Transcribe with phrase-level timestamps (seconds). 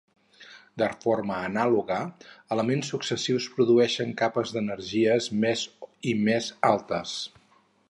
[0.81, 1.97] De forma anàloga,
[2.55, 5.69] elements successius produeixen capes d'energies més
[6.13, 7.17] i més altes.